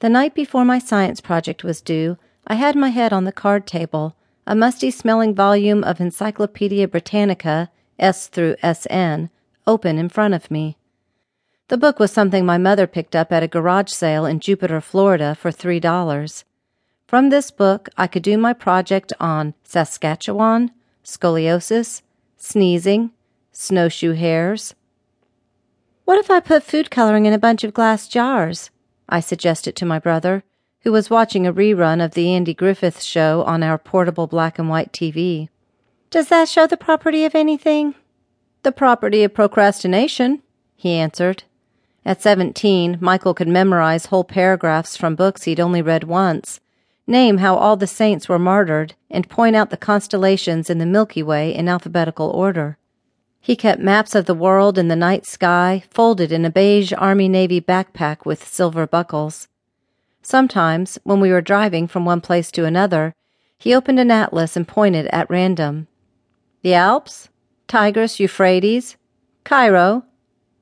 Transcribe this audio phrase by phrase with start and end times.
[0.00, 3.66] The night before my science project was due, I had my head on the card
[3.66, 4.14] table,
[4.46, 9.30] a musty smelling volume of Encyclopedia Britannica, S through SN,
[9.66, 10.76] open in front of me.
[11.68, 15.34] The book was something my mother picked up at a garage sale in Jupiter, Florida
[15.34, 16.44] for $3.
[17.06, 20.72] From this book, I could do my project on Saskatchewan,
[21.02, 22.02] scoliosis,
[22.36, 23.12] sneezing,
[23.50, 24.74] snowshoe hares.
[26.04, 28.70] What if I put food coloring in a bunch of glass jars?
[29.08, 30.42] I suggested to my brother,
[30.80, 34.68] who was watching a rerun of the Andy Griffith show on our portable black and
[34.68, 35.48] white TV.
[36.10, 37.94] Does that show the property of anything?
[38.62, 40.42] The property of procrastination,
[40.74, 41.44] he answered.
[42.04, 46.60] At seventeen, Michael could memorize whole paragraphs from books he'd only read once,
[47.06, 51.22] name how all the saints were martyred, and point out the constellations in the Milky
[51.22, 52.78] Way in alphabetical order.
[53.40, 57.28] He kept maps of the world and the night sky folded in a beige Army
[57.28, 59.48] Navy backpack with silver buckles.
[60.22, 63.14] Sometimes, when we were driving from one place to another,
[63.58, 65.86] he opened an atlas and pointed at random.
[66.62, 67.28] The Alps?
[67.68, 68.96] Tigris, Euphrates?
[69.44, 70.04] Cairo?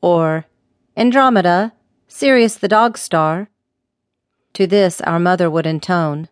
[0.00, 0.46] Or
[0.96, 1.72] Andromeda,
[2.06, 3.50] Sirius the dog star.
[4.54, 6.28] To this our mother would intone,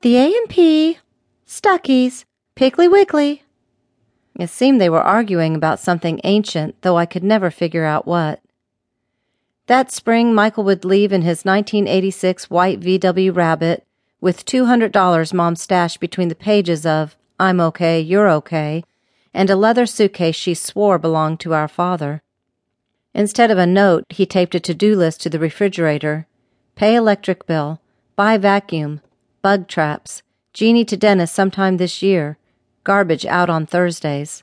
[0.00, 0.98] The A&P,
[1.46, 2.24] Stuckey's,
[2.56, 3.42] Piggly Wiggly.
[4.38, 8.40] It seemed they were arguing about something ancient, though I could never figure out what.
[9.66, 13.84] That spring, Michael would leave in his 1986 white VW Rabbit
[14.20, 18.84] with $200 mom stashed between the pages of I'm okay, you're okay,
[19.34, 22.22] and a leather suitcase she swore belonged to our father.
[23.14, 26.26] Instead of a note, he taped a to do list to the refrigerator.
[26.76, 27.80] Pay electric bill,
[28.16, 29.00] buy vacuum,
[29.42, 30.22] bug traps,
[30.52, 32.38] genie to dentist sometime this year,
[32.84, 34.42] garbage out on Thursdays.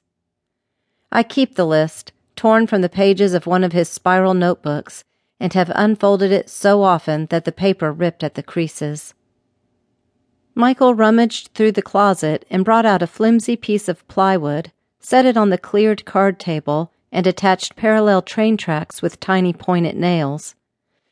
[1.12, 5.04] I keep the list, torn from the pages of one of his spiral notebooks,
[5.40, 9.14] and have unfolded it so often that the paper ripped at the creases.
[10.54, 15.36] Michael rummaged through the closet and brought out a flimsy piece of plywood, set it
[15.36, 20.56] on the cleared card table, and attached parallel train tracks with tiny pointed nails.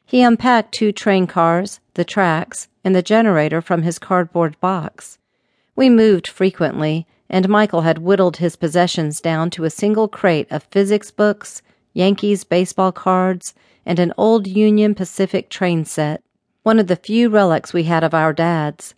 [0.05, 5.17] He unpacked two train cars, the tracks, and the generator from his cardboard box.
[5.75, 10.61] We moved frequently, and Michael had whittled his possessions down to a single crate of
[10.65, 13.55] physics books, Yankees baseball cards,
[13.87, 16.21] and an old Union Pacific train set,
[16.61, 18.93] one of the few relics we had of our dad's.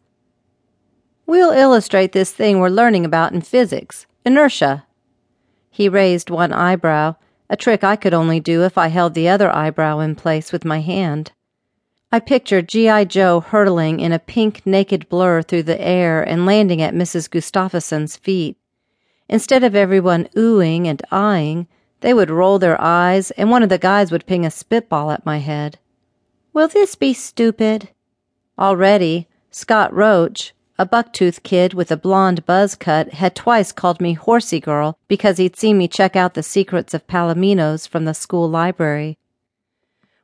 [1.25, 4.85] We'll illustrate this thing we're learning about in physics inertia,
[5.71, 7.15] he raised one eyebrow,
[7.49, 10.65] a trick I could only do if I held the other eyebrow in place with
[10.65, 11.31] my hand.
[12.15, 13.03] I pictured G.I.
[13.03, 17.29] Joe hurtling in a pink naked blur through the air and landing at Mrs.
[17.29, 18.55] Gustafson's feet.
[19.27, 21.67] Instead of everyone oohing and eyeing,
[21.99, 25.25] they would roll their eyes and one of the guys would ping a spitball at
[25.25, 25.77] my head.
[26.53, 27.89] Will this be stupid?
[28.57, 34.13] Already, Scott Roach, a bucktooth kid with a blonde buzz cut had twice called me
[34.13, 38.49] horsey girl because he'd seen me check out the secrets of palominos from the school
[38.49, 39.17] library.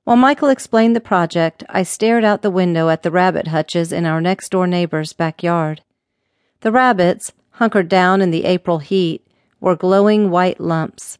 [0.03, 4.05] While Michael explained the project, I stared out the window at the rabbit hutches in
[4.07, 5.83] our next door neighbor's backyard.
[6.61, 9.27] The rabbits, hunkered down in the April heat,
[9.59, 11.19] were glowing white lumps.